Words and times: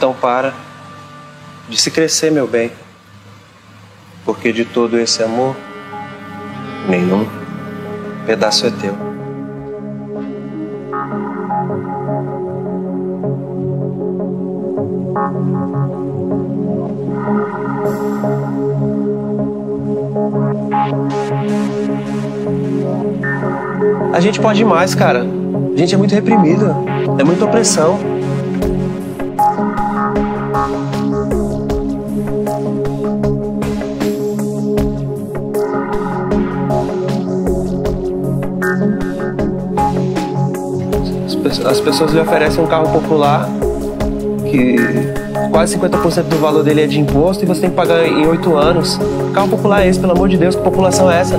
Então 0.00 0.14
para 0.14 0.54
de 1.68 1.78
se 1.78 1.90
crescer, 1.90 2.32
meu 2.32 2.46
bem, 2.46 2.72
porque 4.24 4.50
de 4.50 4.64
todo 4.64 4.98
esse 4.98 5.22
amor, 5.22 5.54
nenhum 6.88 7.28
pedaço 8.24 8.66
é 8.66 8.70
teu. 8.70 8.96
A 24.14 24.20
gente 24.20 24.40
pode 24.40 24.64
mais, 24.64 24.94
cara. 24.94 25.26
A 25.74 25.76
gente 25.76 25.94
é 25.94 25.98
muito 25.98 26.14
reprimido. 26.14 26.74
É 27.18 27.22
muita 27.22 27.44
opressão. 27.44 28.19
As 41.58 41.80
pessoas 41.80 42.12
lhe 42.12 42.20
oferecem 42.20 42.62
um 42.62 42.66
carro 42.66 42.92
popular 42.92 43.48
que 44.48 44.76
quase 45.50 45.76
50% 45.76 46.22
do 46.24 46.36
valor 46.36 46.62
dele 46.62 46.82
é 46.82 46.86
de 46.86 47.00
imposto 47.00 47.44
e 47.44 47.46
você 47.46 47.62
tem 47.62 47.70
que 47.70 47.76
pagar 47.76 48.06
em 48.06 48.26
oito 48.26 48.56
anos. 48.56 48.98
Carro 49.34 49.48
popular 49.48 49.84
é 49.84 49.88
esse, 49.88 49.98
pelo 49.98 50.12
amor 50.12 50.28
de 50.28 50.36
Deus? 50.36 50.54
Que 50.54 50.62
população 50.62 51.10
é 51.10 51.20
essa? 51.20 51.36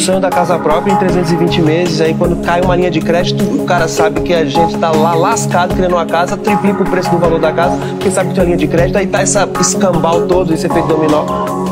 Sonho 0.00 0.20
da 0.20 0.30
casa 0.30 0.58
própria 0.58 0.92
em 0.92 0.96
320 0.96 1.62
meses. 1.62 2.00
Aí 2.00 2.14
quando 2.14 2.42
cai 2.44 2.60
uma 2.60 2.74
linha 2.74 2.90
de 2.90 3.00
crédito, 3.00 3.44
o 3.44 3.64
cara 3.64 3.86
sabe 3.86 4.20
que 4.20 4.32
a 4.32 4.44
gente 4.44 4.76
tá 4.78 4.90
lá 4.90 5.14
lascado 5.14 5.74
querendo 5.74 5.92
uma 5.92 6.06
casa, 6.06 6.36
triplica 6.36 6.82
o 6.82 6.86
preço 6.86 7.10
do 7.10 7.18
valor 7.18 7.38
da 7.38 7.52
casa, 7.52 7.76
porque 7.76 8.10
sabe 8.10 8.30
que 8.30 8.34
tem 8.34 8.44
linha 8.44 8.56
de 8.56 8.66
crédito, 8.66 8.96
aí 8.96 9.06
tá 9.06 9.20
essa 9.20 9.48
escambau 9.60 10.26
todo, 10.26 10.52
esse 10.52 10.66
efeito 10.66 10.88
dominó 10.88 11.24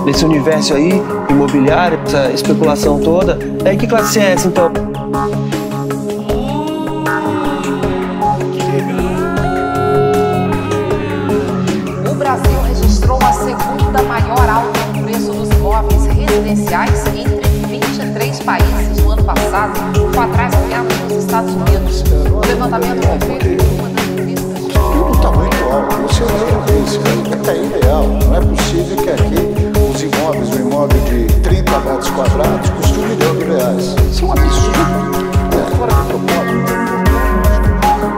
nesse 0.05 0.25
universo 0.25 0.75
aí, 0.75 1.03
imobiliário, 1.29 1.99
essa 2.06 2.31
especulação 2.31 3.01
toda. 3.01 3.39
Aí 3.65 3.77
que 3.77 3.87
classe 3.87 4.19
é 4.19 4.33
essa 4.33 4.49
então? 4.49 4.71
Passado, 19.59 19.81
com 20.14 20.20
atrás 20.20 20.55
apenas 20.55 20.98
nos 21.01 21.25
Estados 21.25 21.53
Unidos. 21.53 22.05
O 22.31 22.47
levantamento 22.47 23.03
foi 23.09 23.19
feito 23.41 23.65
uma 23.75 23.89
das 23.89 24.05
revistas. 24.05 24.62
Tudo 24.73 25.12
está 25.15 25.33
muito 25.33 25.65
alto. 25.65 25.97
Você 26.03 26.23
não 26.23 26.62
isso. 26.84 27.00
É 27.48 27.53
ideal. 27.65 28.05
Não 28.06 28.37
é 28.37 28.41
possível 28.41 28.97
que 28.97 29.11
aqui 29.11 29.34
os 29.91 30.03
imóveis, 30.03 30.50
um 30.50 30.61
imóvel 30.61 31.00
de 31.05 31.27
30 31.41 31.78
metros 31.81 32.11
quadrados, 32.11 32.70
custe 32.70 32.98
um 32.98 33.06
milhão 33.09 33.37
de 33.37 33.45
reais. 33.45 33.97
Isso 34.11 34.25
é 34.25 34.28
um 34.28 34.33
absurdo. 34.33 34.78
É 35.55 35.77
fora 35.77 35.93
de 35.93 36.03
propósito. 36.09 36.59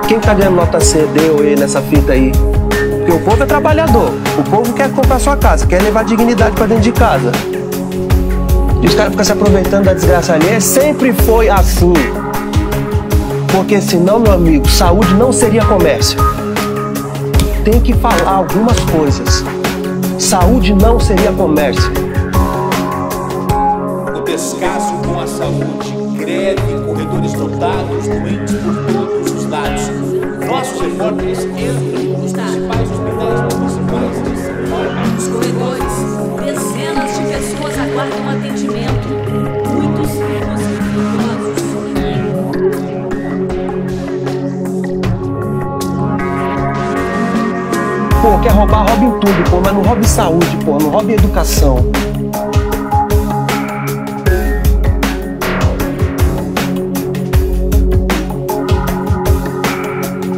Quem 0.09 0.21
tá 0.21 0.35
ganhando 0.35 0.57
nota 0.57 0.81
C, 0.81 1.07
D 1.07 1.31
ou 1.31 1.45
E 1.45 1.57
nessa 1.57 1.81
fita 1.81 2.13
aí? 2.13 2.33
Porque 2.33 3.13
o 3.13 3.21
povo 3.21 3.43
é 3.43 3.47
trabalhador. 3.47 4.13
O 4.37 4.43
povo 4.43 4.73
quer 4.75 4.91
comprar 4.93 5.19
sua 5.19 5.37
casa, 5.37 5.67
quer 5.67 5.81
levar 5.81 6.05
dignidade 6.05 6.55
pra 6.55 6.67
dentro 6.67 6.83
de 6.83 6.93
casa. 6.93 7.33
E 8.83 8.87
os 8.87 8.95
caras 8.95 9.11
ficam 9.11 9.25
se 9.25 9.33
aproveitando 9.33 9.85
da 9.85 9.95
desgraça 9.95 10.35
alheia. 10.35 10.61
Sempre 10.61 11.13
foi 11.13 11.49
assim. 11.49 11.93
Porque 13.53 13.81
senão, 13.81 14.19
meu 14.21 14.33
amigo, 14.33 14.69
saúde 14.69 15.13
não 15.15 15.33
seria 15.33 15.65
comércio. 15.65 16.19
Tem 17.65 17.81
que 17.81 17.93
falar 17.95 18.31
algumas 18.31 18.79
coisas. 18.81 19.45
Saúde 20.19 20.73
não 20.75 20.99
seria 20.99 21.33
comércio. 21.33 21.91
O 24.17 24.21
descaso 24.21 24.95
com 25.05 25.21
a 25.21 25.27
saúde, 25.27 25.93
greve, 26.17 26.61
corredores 26.87 27.35
lotados, 27.35 28.09
doentes 28.09 28.55
por 28.55 28.93
todos 28.93 29.33
os 29.33 29.51
lados. 29.51 29.91
Nossos 30.47 30.81
repórteres 30.81 31.45
entram 31.45 32.19
nos 32.19 32.33
Pô, 48.31 48.39
quer 48.39 48.53
roubar, 48.53 48.87
rouba 48.87 49.05
em 49.05 49.11
tudo, 49.19 49.51
pô, 49.51 49.61
mas 49.61 49.75
não 49.75 49.83
roube 49.83 50.07
saúde, 50.07 50.57
pô, 50.65 50.79
não 50.79 50.89
roube 50.89 51.15
educação. 51.15 51.79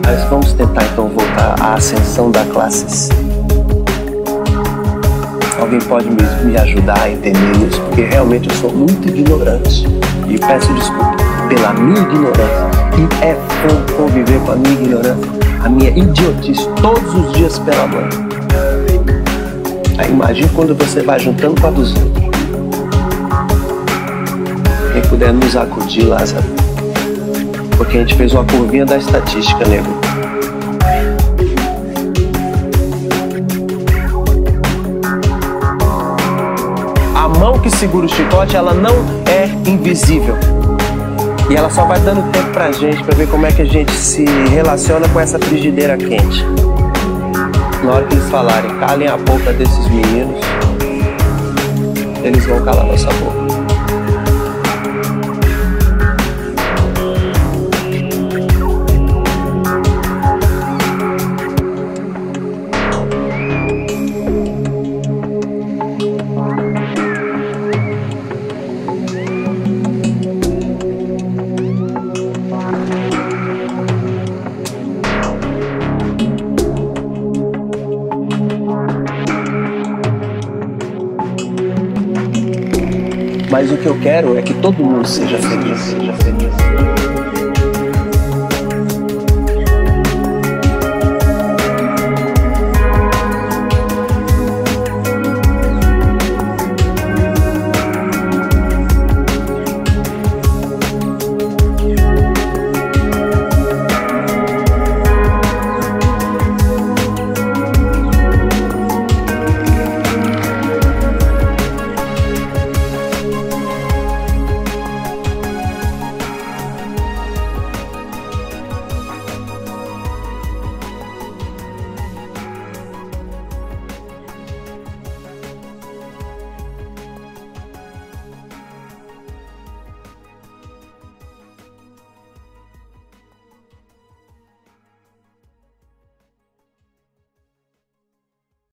Mas 0.07 0.25
vamos 0.31 0.55
tentar 0.55 0.85
então 0.85 1.09
voltar 1.11 1.55
à 1.61 1.75
ascensão 1.75 2.31
da 2.31 2.47
classe 2.47 2.89
C. 2.89 3.13
Alguém 5.61 5.81
pode 5.81 6.09
me, 6.09 6.23
me 6.47 6.57
ajudar 6.57 6.99
a 6.99 7.11
entender 7.11 7.69
isso? 7.69 7.79
Porque 7.83 8.05
realmente 8.05 8.49
eu 8.49 8.55
sou 8.55 8.73
muito 8.73 9.07
ignorante. 9.07 9.87
E 10.27 10.39
peço 10.39 10.73
desculpa 10.73 11.15
pela 11.47 11.75
minha 11.75 12.01
ignorância. 12.01 12.71
E 12.97 13.23
é 13.23 13.35
fogo 13.35 13.93
conviver 13.99 14.41
com 14.47 14.53
a 14.53 14.57
minha 14.57 14.73
ignorância, 14.81 15.42
a 15.63 15.69
minha 15.69 15.91
idiotice 15.91 16.69
todos 16.81 17.15
os 17.15 17.33
dias 17.33 17.59
pela 17.61 17.87
manhã. 17.87 18.09
Aí 19.97 20.11
imagine 20.11 20.49
quando 20.49 20.75
você 20.75 21.03
vai 21.03 21.21
juntando 21.21 21.61
com 21.61 21.67
a 21.69 21.71
dos 21.71 21.95
outros. 21.95 22.23
Quem 24.93 25.03
puder 25.03 25.33
nos 25.33 25.57
acudir, 25.57 26.05
Lázaro. 26.05 26.45
Porque 27.77 27.99
a 27.99 28.01
gente 28.01 28.15
fez 28.17 28.33
uma 28.33 28.45
curvinha 28.45 28.85
da 28.85 28.97
estatística, 28.99 29.67
nego. 29.69 29.89
A 37.15 37.29
mão 37.29 37.59
que 37.61 37.71
segura 37.71 38.07
o 38.07 38.09
chicote, 38.09 38.57
ela 38.57 38.75
não 38.75 38.95
é 39.27 39.47
invisível. 39.69 40.62
E 41.51 41.55
ela 41.55 41.69
só 41.69 41.85
vai 41.85 42.01
dando 42.01 42.31
tempo 42.33 42.51
pra 42.53 42.73
gente 42.73 43.03
pra 43.05 43.15
ver 43.15 43.29
como 43.29 43.47
é 43.47 43.53
que 43.53 43.63
a 43.63 43.67
gente 43.67 43.93
se 43.93 44.25
relaciona 44.51 45.09
com 45.09 45.21
essa 45.21 45.39
frigideira 45.39 45.97
quente. 45.97 46.45
Na 47.85 47.95
hora 47.95 48.07
que 48.07 48.15
eles 48.15 48.29
falarem, 48.31 48.79
calem 48.79 49.09
a 49.09 49.17
boca 49.17 49.53
desses 49.53 49.89
meninos, 49.89 50.41
eles 52.23 52.47
vão 52.47 52.65
calar 52.65 52.87
nossa 52.87 53.09
boca. 53.15 53.42
Mas 83.63 83.71
o 83.71 83.77
que 83.77 83.87
eu 83.87 83.97
quero 84.01 84.37
é 84.37 84.43
que 84.43 84.55
todo 84.55 84.83
mundo 84.83 85.07
seja 85.07 85.39
feliz, 85.39 85.79
seja 85.79 86.13
feliz. 86.15 87.02